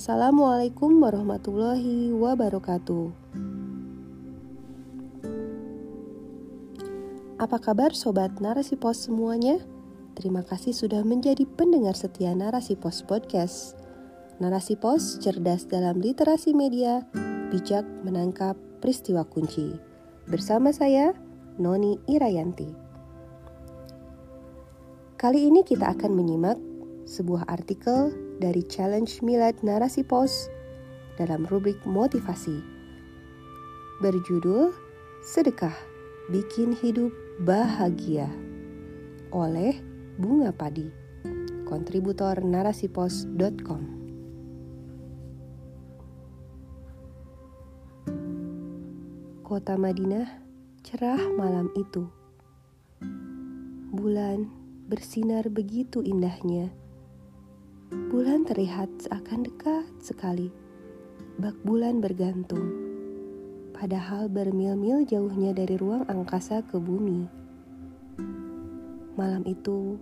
Assalamualaikum 0.00 0.96
warahmatullahi 0.96 2.08
wabarakatuh. 2.08 3.12
Apa 7.36 7.60
kabar 7.60 7.92
sobat 7.92 8.32
Narasi 8.40 8.80
Pos 8.80 8.96
semuanya? 8.96 9.60
Terima 10.16 10.40
kasih 10.40 10.72
sudah 10.72 11.04
menjadi 11.04 11.44
pendengar 11.44 11.92
setia 12.00 12.32
Narasi 12.32 12.80
Pos 12.80 13.04
Podcast. 13.04 13.76
Narasi 14.40 14.80
Pos 14.80 15.20
cerdas 15.20 15.68
dalam 15.68 16.00
literasi 16.00 16.56
media, 16.56 17.04
bijak 17.52 17.84
menangkap 18.00 18.56
peristiwa 18.80 19.28
kunci. 19.28 19.76
Bersama 20.24 20.72
saya, 20.72 21.12
Noni 21.60 22.00
Irayanti. 22.08 22.72
Kali 25.20 25.44
ini 25.44 25.60
kita 25.60 25.92
akan 25.92 26.16
menyimak 26.16 26.56
sebuah 27.04 27.44
artikel 27.52 28.29
dari 28.40 28.64
Challenge 28.64 29.20
Milad 29.20 29.60
Narasi 29.60 30.00
Pos 30.00 30.48
dalam 31.20 31.44
rubrik 31.52 31.76
motivasi. 31.84 32.64
Berjudul 34.00 34.72
Sedekah 35.20 35.76
Bikin 36.32 36.72
Hidup 36.72 37.12
Bahagia 37.44 38.24
oleh 39.28 39.76
Bunga 40.16 40.56
Padi, 40.56 40.88
kontributor 41.68 42.40
narasipos.com. 42.40 44.00
Kota 49.44 49.74
Madinah 49.76 50.40
cerah 50.80 51.20
malam 51.36 51.68
itu. 51.76 52.08
Bulan 53.92 54.48
bersinar 54.88 55.50
begitu 55.52 56.00
indahnya 56.00 56.79
Bulan 57.90 58.46
terlihat 58.46 58.86
seakan 59.02 59.50
dekat 59.50 59.82
sekali. 59.98 60.54
Bak 61.42 61.58
bulan 61.66 61.98
bergantung. 61.98 62.70
Padahal 63.74 64.30
bermil-mil 64.30 65.02
jauhnya 65.02 65.50
dari 65.50 65.74
ruang 65.74 66.06
angkasa 66.06 66.62
ke 66.62 66.78
bumi. 66.78 67.26
Malam 69.18 69.42
itu, 69.42 69.98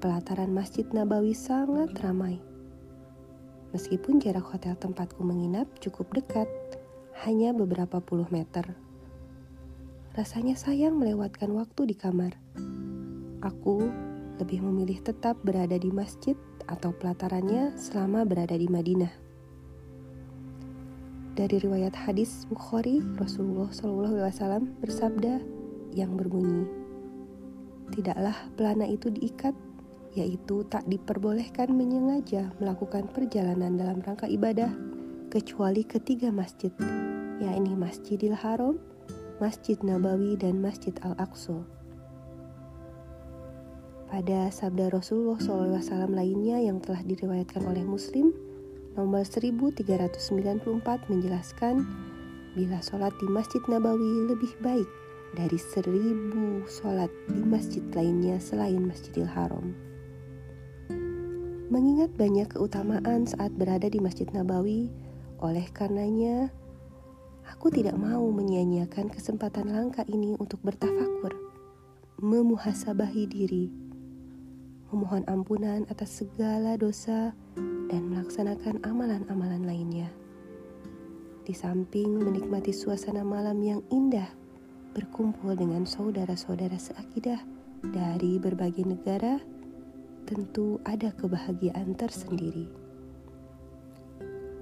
pelataran 0.00 0.56
Masjid 0.56 0.88
Nabawi 0.88 1.36
sangat 1.36 1.92
ramai. 2.00 2.40
Meskipun 3.76 4.16
jarak 4.16 4.48
hotel 4.48 4.72
tempatku 4.80 5.20
menginap 5.20 5.68
cukup 5.84 6.16
dekat, 6.16 6.48
hanya 7.28 7.52
beberapa 7.52 8.00
puluh 8.00 8.28
meter. 8.32 8.72
Rasanya 10.16 10.56
sayang 10.56 10.96
melewatkan 10.96 11.52
waktu 11.52 11.92
di 11.92 11.96
kamar. 11.96 12.40
Aku 13.44 13.84
lebih 14.40 14.64
memilih 14.64 14.96
tetap 15.04 15.36
berada 15.44 15.76
di 15.76 15.92
masjid 15.92 16.40
atau 16.66 16.94
pelatarannya 16.94 17.74
selama 17.78 18.26
berada 18.26 18.54
di 18.54 18.68
Madinah. 18.70 19.12
Dari 21.32 21.56
riwayat 21.64 21.96
hadis 21.96 22.44
Bukhari, 22.44 23.00
Rasulullah 23.16 23.72
SAW 23.72 24.68
bersabda 24.84 25.40
yang 25.96 26.12
berbunyi, 26.12 26.82
Tidaklah 27.92 28.36
pelana 28.56 28.88
itu 28.88 29.12
diikat, 29.12 29.52
yaitu 30.16 30.64
tak 30.72 30.88
diperbolehkan 30.88 31.76
menyengaja 31.76 32.48
melakukan 32.56 33.04
perjalanan 33.12 33.76
dalam 33.76 34.00
rangka 34.00 34.24
ibadah, 34.24 34.72
kecuali 35.28 35.84
ketiga 35.84 36.32
masjid, 36.32 36.72
yakni 37.40 37.76
Masjidil 37.76 38.32
Haram, 38.36 38.80
Masjid 39.40 39.76
Nabawi, 39.84 40.40
dan 40.40 40.60
Masjid 40.60 40.96
Al-Aqsa. 41.04 41.81
Pada 44.12 44.52
sabda 44.52 44.92
Rasulullah 44.92 45.40
SAW 45.40 46.12
lainnya 46.12 46.60
yang 46.60 46.84
telah 46.84 47.00
diriwayatkan 47.00 47.64
oleh 47.64 47.80
Muslim, 47.80 48.28
nomor 48.92 49.24
1394 49.24 51.08
menjelaskan, 51.08 51.80
bila 52.52 52.76
sholat 52.84 53.16
di 53.16 53.24
Masjid 53.32 53.64
Nabawi 53.72 54.28
lebih 54.28 54.52
baik 54.60 54.84
dari 55.32 55.56
seribu 55.56 56.60
sholat 56.68 57.08
di 57.32 57.40
masjid 57.40 57.80
lainnya 57.96 58.36
selain 58.36 58.84
Masjidil 58.84 59.24
Haram. 59.24 59.72
Mengingat 61.72 62.12
banyak 62.12 62.52
keutamaan 62.52 63.24
saat 63.24 63.56
berada 63.56 63.88
di 63.88 63.96
Masjid 63.96 64.28
Nabawi, 64.28 64.92
oleh 65.40 65.64
karenanya 65.72 66.52
aku 67.48 67.72
tidak 67.72 67.96
mau 67.96 68.28
menyia-nyiakan 68.28 69.08
kesempatan 69.08 69.72
langka 69.72 70.04
ini 70.04 70.36
untuk 70.36 70.60
bertafakur, 70.60 71.32
memuhasabahi 72.20 73.24
diri, 73.24 73.81
memohon 74.92 75.24
ampunan 75.24 75.88
atas 75.88 76.20
segala 76.20 76.76
dosa, 76.76 77.32
dan 77.88 78.08
melaksanakan 78.08 78.80
amalan-amalan 78.84 79.64
lainnya. 79.64 80.08
Di 81.42 81.52
samping 81.52 82.20
menikmati 82.20 82.72
suasana 82.72 83.20
malam 83.20 83.60
yang 83.60 83.80
indah, 83.92 84.28
berkumpul 84.92 85.56
dengan 85.56 85.88
saudara-saudara 85.88 86.76
seakidah 86.76 87.40
dari 87.92 88.36
berbagai 88.40 88.84
negara, 88.84 89.40
tentu 90.24 90.80
ada 90.88 91.12
kebahagiaan 91.12 91.96
tersendiri. 91.96 92.68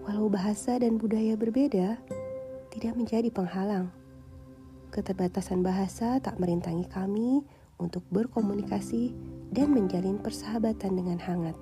Walau 0.07 0.27
bahasa 0.27 0.81
dan 0.81 0.97
budaya 0.99 1.39
berbeda, 1.39 2.01
tidak 2.75 2.95
menjadi 2.99 3.29
penghalang. 3.31 3.93
Keterbatasan 4.91 5.63
bahasa 5.63 6.19
tak 6.19 6.41
merintangi 6.43 6.89
kami 6.91 7.47
untuk 7.79 8.03
berkomunikasi 8.11 9.15
dan 9.51 9.75
menjalin 9.75 10.19
persahabatan 10.23 10.95
dengan 10.95 11.19
hangat. 11.19 11.59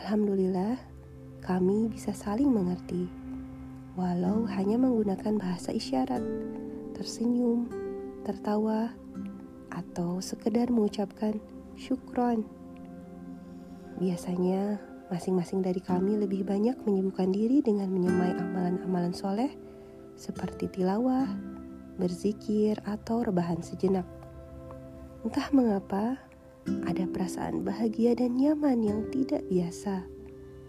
Alhamdulillah, 0.00 0.80
kami 1.44 1.92
bisa 1.92 2.16
saling 2.16 2.48
mengerti, 2.48 3.10
walau 3.98 4.48
hanya 4.48 4.80
menggunakan 4.80 5.36
bahasa 5.36 5.74
isyarat, 5.74 6.22
tersenyum, 6.96 7.68
tertawa, 8.24 8.94
atau 9.68 10.22
sekedar 10.24 10.72
mengucapkan 10.72 11.36
syukron. 11.76 12.46
Biasanya, 14.00 14.80
masing-masing 15.12 15.60
dari 15.60 15.78
kami 15.78 16.16
lebih 16.16 16.42
banyak 16.46 16.80
menyibukkan 16.82 17.30
diri 17.30 17.60
dengan 17.60 17.92
menyemai 17.92 18.32
amalan-amalan 18.34 19.12
soleh 19.12 19.52
seperti 20.16 20.72
tilawah, 20.72 21.28
berzikir, 22.00 22.80
atau 22.88 23.22
rebahan 23.22 23.60
sejenak. 23.60 24.15
Entah 25.26 25.50
mengapa, 25.50 26.22
ada 26.86 27.02
perasaan 27.10 27.66
bahagia 27.66 28.14
dan 28.14 28.38
nyaman 28.38 28.78
yang 28.78 29.10
tidak 29.10 29.42
biasa, 29.50 30.06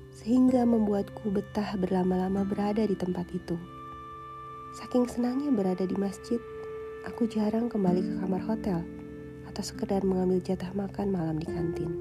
sehingga 0.10 0.66
membuatku 0.66 1.30
betah 1.30 1.78
berlama-lama 1.78 2.42
berada 2.42 2.82
di 2.82 2.98
tempat 2.98 3.30
itu. 3.38 3.54
Saking 4.82 5.06
senangnya 5.06 5.54
berada 5.54 5.86
di 5.86 5.94
masjid, 5.94 6.42
aku 7.06 7.30
jarang 7.30 7.70
kembali 7.70 8.02
ke 8.02 8.14
kamar 8.18 8.42
hotel 8.50 8.82
atau 9.46 9.62
sekedar 9.62 10.02
mengambil 10.02 10.42
jatah 10.42 10.74
makan 10.74 11.14
malam 11.14 11.38
di 11.38 11.46
kantin. 11.46 11.94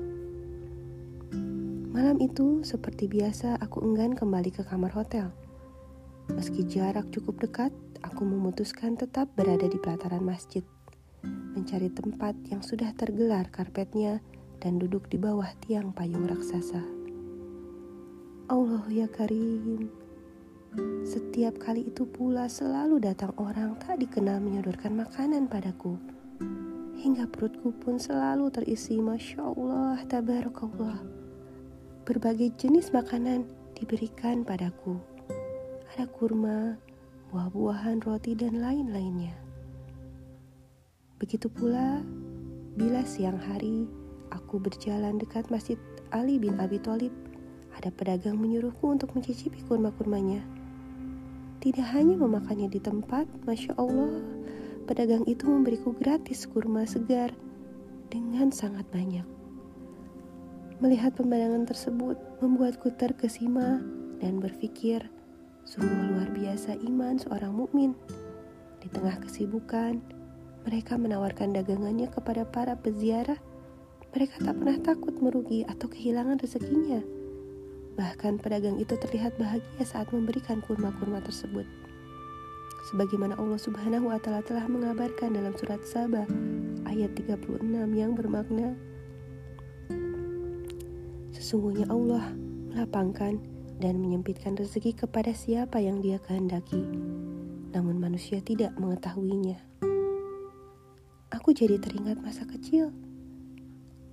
Malam 1.92 2.16
itu, 2.24 2.64
seperti 2.64 3.04
biasa, 3.04 3.60
aku 3.60 3.84
enggan 3.84 4.16
kembali 4.16 4.48
ke 4.48 4.64
kamar 4.64 4.96
hotel. 4.96 5.28
Meski 6.32 6.64
jarak 6.64 7.04
cukup 7.12 7.36
dekat, 7.36 7.76
aku 8.00 8.24
memutuskan 8.24 8.96
tetap 8.96 9.28
berada 9.36 9.68
di 9.68 9.76
pelataran 9.76 10.24
masjid, 10.24 10.64
mencari 11.56 11.88
tempat 11.88 12.36
yang 12.52 12.60
sudah 12.60 12.92
tergelar 12.92 13.48
karpetnya 13.48 14.20
dan 14.60 14.76
duduk 14.76 15.08
di 15.08 15.16
bawah 15.16 15.48
tiang 15.64 15.96
payung 15.96 16.28
raksasa. 16.28 16.84
Allah 18.46 18.84
ya 18.92 19.08
Karim, 19.08 19.88
setiap 21.08 21.56
kali 21.56 21.88
itu 21.88 22.04
pula 22.04 22.52
selalu 22.52 23.00
datang 23.00 23.32
orang 23.40 23.80
tak 23.80 23.96
dikenal 23.96 24.42
menyodorkan 24.44 24.92
makanan 24.92 25.48
padaku. 25.48 25.96
Hingga 27.00 27.28
perutku 27.32 27.72
pun 27.72 27.96
selalu 27.96 28.52
terisi 28.52 29.00
Masya 29.00 29.40
Allah, 29.40 29.96
Tabarakallah. 30.04 31.00
Berbagai 32.04 32.52
jenis 32.60 32.92
makanan 32.92 33.48
diberikan 33.72 34.44
padaku. 34.44 35.00
Ada 35.96 36.04
kurma, 36.12 36.76
buah-buahan, 37.32 38.04
roti, 38.04 38.36
dan 38.36 38.60
lain-lainnya. 38.60 39.45
Begitu 41.16 41.48
pula 41.48 42.04
bila 42.76 43.00
siang 43.08 43.40
hari 43.40 43.88
aku 44.28 44.60
berjalan 44.60 45.16
dekat 45.16 45.48
Masjid 45.48 45.80
Ali 46.12 46.36
bin 46.36 46.60
Abi 46.60 46.76
Thalib, 46.76 47.12
ada 47.72 47.88
pedagang 47.92 48.36
menyuruhku 48.36 48.92
untuk 48.92 49.16
mencicipi 49.16 49.64
kurma-kurmanya. 49.64 50.44
Tidak 51.64 51.86
hanya 51.96 52.20
memakannya 52.20 52.68
di 52.68 52.78
tempat, 52.78 53.24
Masya 53.48 53.74
Allah, 53.80 54.20
pedagang 54.84 55.24
itu 55.24 55.48
memberiku 55.48 55.96
gratis 55.96 56.44
kurma 56.44 56.84
segar 56.84 57.32
dengan 58.12 58.52
sangat 58.52 58.84
banyak. 58.92 59.24
Melihat 60.84 61.16
pemandangan 61.16 61.64
tersebut 61.64 62.20
membuatku 62.44 62.92
terkesima 63.00 63.80
dan 64.20 64.36
berpikir, 64.38 65.08
Sungguh 65.66 66.14
luar 66.14 66.30
biasa 66.30 66.78
iman 66.78 67.18
seorang 67.18 67.50
mukmin. 67.50 67.90
Di 68.78 68.86
tengah 68.86 69.18
kesibukan, 69.18 69.98
mereka 70.66 70.98
menawarkan 70.98 71.54
dagangannya 71.54 72.10
kepada 72.10 72.42
para 72.44 72.74
peziarah. 72.74 73.38
Mereka 74.10 74.42
tak 74.42 74.58
pernah 74.58 74.78
takut 74.82 75.14
merugi 75.22 75.62
atau 75.62 75.86
kehilangan 75.86 76.40
rezekinya, 76.42 77.00
Bahkan 77.96 78.44
pedagang 78.44 78.76
itu 78.76 78.92
terlihat 78.92 79.40
bahagia 79.40 79.80
saat 79.80 80.12
memberikan 80.12 80.60
kurma-kurma 80.60 81.24
tersebut. 81.24 81.64
Sebagaimana 82.92 83.40
Allah 83.40 83.56
Subhanahu 83.56 84.12
wa 84.12 84.20
taala 84.20 84.44
telah 84.44 84.68
mengabarkan 84.68 85.32
dalam 85.32 85.56
surat 85.56 85.80
Saba 85.82 86.28
ayat 86.86 87.16
36 87.18 87.66
yang 87.98 88.14
bermakna 88.14 88.78
Sesungguhnya 91.34 91.88
Allah 91.90 92.30
melapangkan 92.70 93.42
dan 93.80 93.98
menyempitkan 93.98 94.54
rezeki 94.54 94.94
kepada 94.94 95.32
siapa 95.32 95.80
yang 95.82 95.98
Dia 96.04 96.20
kehendaki. 96.20 96.84
Namun 97.74 97.96
manusia 97.98 98.38
tidak 98.44 98.76
mengetahuinya. 98.78 99.65
Aku 101.46 101.54
jadi 101.54 101.78
teringat 101.78 102.18
masa 102.26 102.42
kecil 102.42 102.90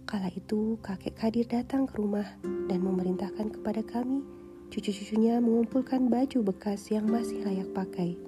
Kala 0.05 0.29
itu, 0.37 0.77
kakek 0.85 1.17
Kadir 1.17 1.49
datang 1.49 1.89
ke 1.89 1.97
rumah 1.97 2.29
dan 2.69 2.85
memerintahkan 2.85 3.57
kepada 3.57 3.81
kami, 3.81 4.21
cucu-cucunya 4.69 5.41
mengumpulkan 5.41 6.13
baju 6.13 6.53
bekas 6.53 6.93
yang 6.93 7.09
masih 7.09 7.41
layak 7.41 7.65
pakai, 7.73 8.21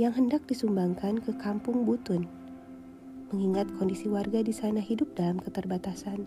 yang 0.00 0.16
hendak 0.16 0.48
disumbangkan 0.48 1.20
ke 1.20 1.36
kampung 1.36 1.84
Butun. 1.84 2.24
Mengingat 3.36 3.68
kondisi 3.76 4.08
warga 4.08 4.40
di 4.40 4.56
sana 4.56 4.80
hidup 4.80 5.12
dalam 5.12 5.36
keterbatasan. 5.36 6.24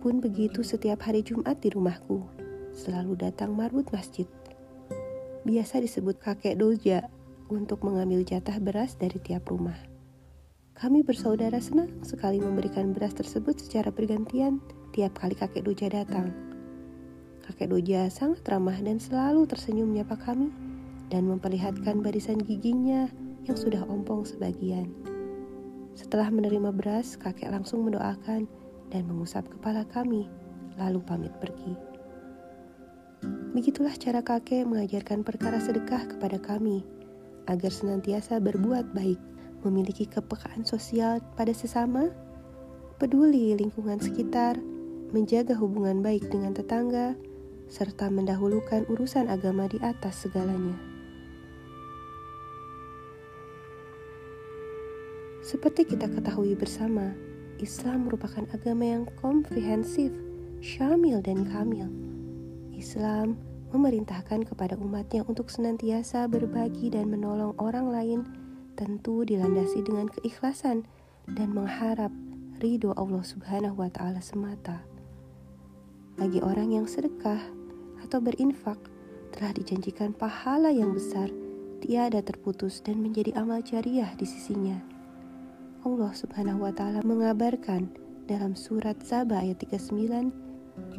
Pun 0.00 0.24
begitu 0.24 0.64
setiap 0.64 1.04
hari 1.04 1.20
Jumat 1.20 1.60
di 1.60 1.76
rumahku, 1.76 2.24
selalu 2.72 3.20
datang 3.20 3.52
marbut 3.52 3.84
masjid. 3.92 4.24
Biasa 5.44 5.84
disebut 5.84 6.16
kakek 6.24 6.56
doja 6.56 7.12
untuk 7.52 7.84
mengambil 7.84 8.24
jatah 8.24 8.56
beras 8.56 8.96
dari 8.96 9.20
tiap 9.20 9.52
rumah. 9.52 9.92
Kami 10.74 11.06
bersaudara 11.06 11.62
senang 11.62 12.02
sekali 12.02 12.42
memberikan 12.42 12.90
beras 12.90 13.14
tersebut 13.14 13.62
secara 13.62 13.94
bergantian 13.94 14.58
tiap 14.90 15.14
kali 15.14 15.38
kakek 15.38 15.62
Doja 15.62 15.86
datang. 15.86 16.34
Kakek 17.46 17.70
Doja 17.70 18.10
sangat 18.10 18.42
ramah 18.50 18.74
dan 18.82 18.98
selalu 18.98 19.46
tersenyum 19.46 19.94
menyapa 19.94 20.18
kami 20.18 20.50
dan 21.14 21.30
memperlihatkan 21.30 22.02
barisan 22.02 22.42
giginya 22.42 23.06
yang 23.46 23.54
sudah 23.54 23.86
ompong 23.86 24.26
sebagian. 24.26 24.90
Setelah 25.94 26.26
menerima 26.34 26.74
beras, 26.74 27.14
kakek 27.22 27.54
langsung 27.54 27.86
mendoakan 27.86 28.50
dan 28.90 29.06
mengusap 29.06 29.46
kepala 29.46 29.86
kami, 29.86 30.26
lalu 30.74 30.98
pamit 31.06 31.30
pergi. 31.38 31.78
Begitulah 33.54 33.94
cara 33.94 34.26
kakek 34.26 34.66
mengajarkan 34.66 35.22
perkara 35.22 35.62
sedekah 35.62 36.02
kepada 36.10 36.42
kami, 36.42 36.82
agar 37.46 37.70
senantiasa 37.70 38.42
berbuat 38.42 38.90
baik 38.90 39.33
memiliki 39.64 40.04
kepekaan 40.04 40.68
sosial 40.68 41.24
pada 41.34 41.50
sesama, 41.56 42.12
peduli 43.00 43.56
lingkungan 43.56 43.98
sekitar, 43.98 44.60
menjaga 45.10 45.56
hubungan 45.56 46.04
baik 46.04 46.28
dengan 46.28 46.52
tetangga, 46.52 47.16
serta 47.72 48.12
mendahulukan 48.12 48.84
urusan 48.92 49.26
agama 49.32 49.66
di 49.66 49.80
atas 49.80 50.28
segalanya. 50.28 50.76
Seperti 55.44 55.84
kita 55.84 56.08
ketahui 56.08 56.56
bersama, 56.56 57.12
Islam 57.60 58.08
merupakan 58.08 58.48
agama 58.52 58.84
yang 58.84 59.04
komprehensif, 59.20 60.10
syamil, 60.64 61.20
dan 61.20 61.44
kamil. 61.44 61.88
Islam 62.72 63.36
memerintahkan 63.74 64.46
kepada 64.48 64.78
umatnya 64.78 65.26
untuk 65.26 65.50
senantiasa 65.50 66.30
berbagi 66.30 66.94
dan 66.94 67.10
menolong 67.10 67.58
orang 67.58 67.90
lain 67.90 68.20
tentu 68.74 69.22
dilandasi 69.22 69.82
dengan 69.86 70.10
keikhlasan 70.10 70.86
dan 71.30 71.54
mengharap 71.54 72.10
ridho 72.60 72.94
Allah 72.94 73.24
Subhanahu 73.24 73.78
wa 73.78 73.90
Ta'ala 73.90 74.20
semata. 74.20 74.82
Bagi 76.14 76.38
orang 76.42 76.70
yang 76.70 76.86
sedekah 76.86 77.42
atau 78.02 78.18
berinfak, 78.22 78.78
telah 79.34 79.50
dijanjikan 79.50 80.14
pahala 80.14 80.70
yang 80.70 80.94
besar, 80.94 81.26
tiada 81.82 82.22
terputus 82.22 82.78
dan 82.78 83.02
menjadi 83.02 83.34
amal 83.34 83.58
jariah 83.66 84.14
di 84.14 84.22
sisinya. 84.22 84.78
Allah 85.82 86.12
Subhanahu 86.14 86.62
wa 86.62 86.70
Ta'ala 86.70 87.02
mengabarkan 87.02 87.90
dalam 88.30 88.54
surat 88.54 88.96
Sabah 89.02 89.42
ayat 89.42 89.60
39, 89.66 90.30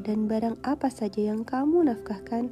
dan 0.04 0.28
barang 0.28 0.60
apa 0.64 0.88
saja 0.88 1.32
yang 1.32 1.42
kamu 1.48 1.88
nafkahkan, 1.90 2.52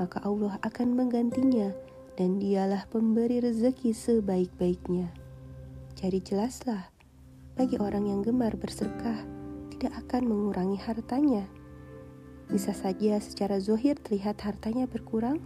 maka 0.00 0.20
Allah 0.24 0.56
akan 0.64 0.94
menggantinya 0.96 1.72
dan 2.16 2.36
dialah 2.36 2.84
pemberi 2.92 3.40
rezeki 3.40 3.96
sebaik-baiknya. 3.96 5.08
Jadi 5.96 6.18
jelaslah, 6.20 6.92
bagi 7.56 7.80
orang 7.80 8.08
yang 8.08 8.20
gemar 8.20 8.56
bersedekah, 8.56 9.24
tidak 9.72 9.92
akan 10.06 10.28
mengurangi 10.28 10.76
hartanya. 10.80 11.44
Bisa 12.52 12.76
saja 12.76 13.16
secara 13.22 13.56
zohir 13.60 13.96
terlihat 13.96 14.40
hartanya 14.44 14.84
berkurang, 14.84 15.40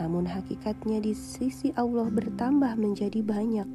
namun 0.00 0.24
hakikatnya 0.24 1.04
di 1.04 1.12
sisi 1.12 1.72
Allah 1.76 2.08
bertambah 2.08 2.76
menjadi 2.80 3.20
banyak. 3.20 3.68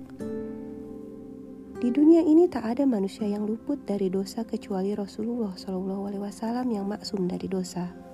Di 1.82 1.90
dunia 1.90 2.22
ini 2.22 2.46
tak 2.46 2.78
ada 2.78 2.86
manusia 2.86 3.26
yang 3.26 3.50
luput 3.50 3.82
dari 3.90 4.14
dosa 4.14 4.46
kecuali 4.46 4.94
Rasulullah 4.94 5.58
SAW 5.58 6.70
yang 6.70 6.86
maksum 6.86 7.26
dari 7.26 7.50
dosa 7.50 8.11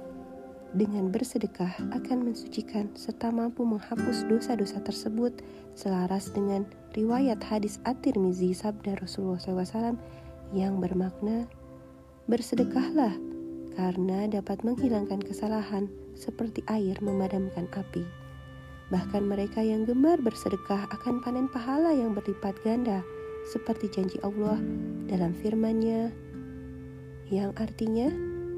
dengan 0.75 1.07
bersedekah 1.13 1.71
akan 1.95 2.31
mensucikan 2.31 2.91
serta 2.97 3.31
mampu 3.31 3.63
menghapus 3.63 4.27
dosa-dosa 4.27 4.83
tersebut 4.83 5.31
selaras 5.77 6.33
dengan 6.35 6.67
riwayat 6.91 7.39
hadis 7.39 7.79
At-Tirmizi 7.87 8.51
sabda 8.51 8.99
Rasulullah 8.99 9.39
SAW 9.39 9.95
yang 10.51 10.83
bermakna 10.83 11.47
bersedekahlah 12.27 13.15
karena 13.77 14.27
dapat 14.27 14.65
menghilangkan 14.65 15.23
kesalahan 15.23 15.87
seperti 16.17 16.65
air 16.67 16.97
memadamkan 16.99 17.69
api. 17.71 18.03
Bahkan 18.89 19.23
mereka 19.23 19.61
yang 19.61 19.83
gemar 19.85 20.19
bersedekah 20.19 20.87
akan 20.91 21.21
panen 21.21 21.47
pahala 21.51 21.91
yang 21.93 22.15
berlipat 22.15 22.55
ganda 22.63 23.03
seperti 23.47 23.87
janji 23.87 24.17
Allah 24.25 24.59
dalam 25.07 25.31
firman-Nya 25.31 26.11
yang 27.27 27.51
artinya 27.59 28.07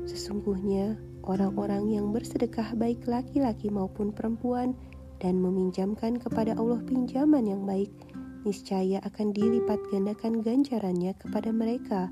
sesungguhnya 0.05 1.08
orang-orang 1.29 1.93
yang 1.93 2.09
bersedekah 2.09 2.73
baik 2.73 3.05
laki-laki 3.05 3.69
maupun 3.69 4.09
perempuan 4.09 4.73
dan 5.21 5.37
meminjamkan 5.37 6.17
kepada 6.17 6.57
Allah 6.57 6.81
pinjaman 6.81 7.45
yang 7.45 7.69
baik, 7.69 7.93
niscaya 8.41 8.97
akan 9.05 9.29
dilipat 9.29 9.77
gandakan 9.93 10.41
ganjarannya 10.41 11.13
kepada 11.21 11.53
mereka 11.53 12.09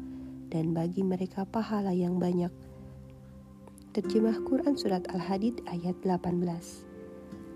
dan 0.53 0.77
bagi 0.77 1.01
mereka 1.01 1.49
pahala 1.49 1.91
yang 1.91 2.21
banyak. 2.21 2.53
Terjemah 3.97 4.37
Quran 4.45 4.77
Surat 4.77 5.01
Al-Hadid 5.09 5.65
ayat 5.65 5.97
18 6.05 6.37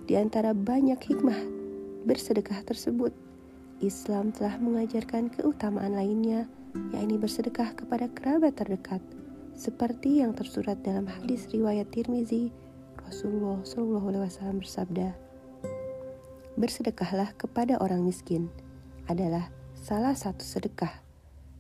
Di 0.10 0.18
antara 0.18 0.58
banyak 0.58 0.98
hikmah 0.98 1.38
bersedekah 2.10 2.65
tersebut, 2.65 3.13
Islam 3.77 4.34
telah 4.34 4.58
mengajarkan 4.58 5.30
keutamaan 5.30 5.94
lainnya, 5.94 6.50
yakni 6.96 7.22
bersedekah 7.22 7.77
kepada 7.77 8.10
kerabat 8.10 8.58
terdekat, 8.58 9.01
seperti 9.62 10.25
yang 10.25 10.34
tersurat 10.34 10.74
dalam 10.82 11.06
hadis 11.06 11.46
riwayat 11.53 11.94
Tirmizi, 11.94 12.50
Rasulullah 13.06 13.62
Shallallahu 13.62 14.10
Alaihi 14.10 14.25
Wasallam 14.25 14.58
bersabda, 14.58 15.13
bersedekahlah 16.58 17.30
kepada 17.38 17.77
orang 17.77 18.01
miskin 18.01 18.50
adalah 19.06 19.53
salah 19.77 20.18
satu 20.18 20.41
sedekah 20.41 20.89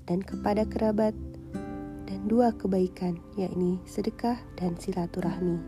dan 0.09 0.25
kepada 0.25 0.65
kerabat 0.65 1.13
dan 2.09 2.25
dua 2.25 2.49
kebaikan 2.57 3.21
yakni 3.37 3.77
sedekah 3.85 4.41
dan 4.57 4.73
silaturahmi. 4.81 5.61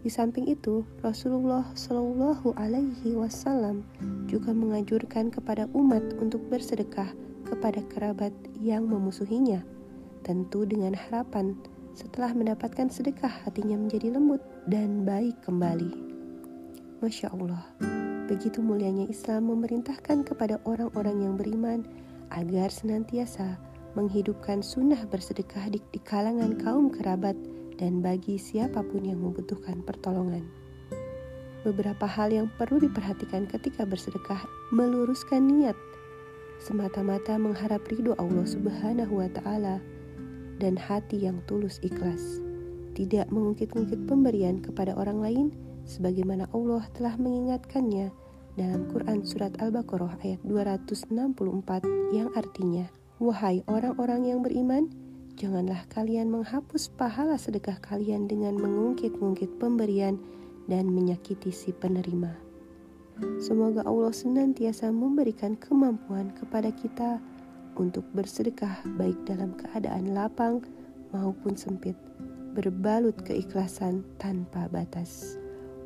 Di 0.00 0.08
samping 0.08 0.48
itu, 0.48 0.80
Rasulullah 1.04 1.68
Shallallahu 1.76 2.56
Alaihi 2.56 3.12
Wasallam 3.12 3.84
juga 4.32 4.56
menganjurkan 4.56 5.28
kepada 5.28 5.68
umat 5.76 6.08
untuk 6.24 6.40
bersedekah 6.48 7.12
kepada 7.44 7.84
kerabat 7.92 8.32
yang 8.56 8.88
memusuhinya 8.88 9.60
tentu 10.22 10.66
dengan 10.66 10.94
harapan 10.94 11.54
setelah 11.94 12.30
mendapatkan 12.30 12.86
sedekah 12.86 13.30
hatinya 13.42 13.74
menjadi 13.74 14.14
lembut 14.14 14.38
dan 14.70 15.02
baik 15.02 15.34
kembali. 15.42 15.90
Masya 17.02 17.34
Allah, 17.34 17.62
begitu 18.26 18.62
mulianya 18.62 19.06
Islam 19.10 19.50
memerintahkan 19.50 20.26
kepada 20.26 20.62
orang-orang 20.66 21.26
yang 21.26 21.34
beriman 21.34 21.86
agar 22.30 22.70
senantiasa 22.70 23.58
menghidupkan 23.98 24.62
sunnah 24.62 25.00
bersedekah 25.10 25.70
di, 25.72 25.82
di 25.90 26.00
kalangan 26.02 26.54
kaum 26.60 26.90
kerabat 26.90 27.34
dan 27.78 28.02
bagi 28.02 28.38
siapa 28.38 28.82
pun 28.82 29.02
yang 29.06 29.22
membutuhkan 29.22 29.82
pertolongan. 29.82 30.46
Beberapa 31.66 32.06
hal 32.06 32.30
yang 32.30 32.46
perlu 32.54 32.78
diperhatikan 32.78 33.50
ketika 33.50 33.82
bersedekah 33.82 34.46
meluruskan 34.70 35.46
niat 35.46 35.74
semata-mata 36.58 37.38
mengharap 37.38 37.86
ridho 37.86 38.18
Allah 38.18 38.46
Subhanahu 38.46 39.22
wa 39.22 39.30
taala 39.30 39.78
dan 40.58 40.74
hati 40.74 41.22
yang 41.26 41.38
tulus 41.46 41.78
ikhlas, 41.80 42.42
tidak 42.98 43.30
mengungkit-ungkit 43.30 44.10
pemberian 44.10 44.58
kepada 44.58 44.94
orang 44.98 45.22
lain 45.22 45.46
sebagaimana 45.86 46.50
Allah 46.50 46.84
telah 46.92 47.14
mengingatkannya 47.16 48.10
dalam 48.58 48.90
Quran 48.90 49.22
Surat 49.22 49.54
Al-Baqarah 49.62 50.18
ayat 50.26 50.42
264 50.42 51.14
yang 52.10 52.28
artinya, 52.34 52.90
Wahai 53.22 53.62
orang-orang 53.66 54.30
yang 54.30 54.42
beriman, 54.42 54.90
janganlah 55.38 55.86
kalian 55.90 56.30
menghapus 56.30 56.90
pahala 56.94 57.38
sedekah 57.38 57.78
kalian 57.78 58.26
dengan 58.26 58.58
mengungkit-ungkit 58.58 59.58
pemberian 59.62 60.18
dan 60.66 60.90
menyakiti 60.90 61.54
si 61.54 61.70
penerima. 61.70 62.34
Semoga 63.42 63.82
Allah 63.82 64.14
senantiasa 64.14 64.94
memberikan 64.94 65.58
kemampuan 65.58 66.30
kepada 66.38 66.70
kita 66.70 67.18
untuk 67.78 68.04
bersedekah 68.12 68.84
baik 68.98 69.16
dalam 69.24 69.54
keadaan 69.56 70.12
lapang 70.12 70.60
maupun 71.14 71.56
sempit, 71.56 71.96
berbalut 72.52 73.16
keikhlasan 73.24 74.04
tanpa 74.18 74.68
batas. 74.68 75.38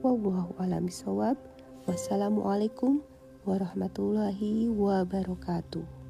Wallahu 0.02 0.56
a'lam 0.58 0.90
bishawab. 0.90 1.38
Wassalamualaikum 1.86 3.04
warahmatullahi 3.46 4.66
wabarakatuh. 4.72 6.01